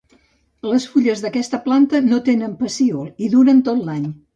[0.69, 4.15] Les fulles d'aquesta planta no tenen pecíol i duren tot l'any.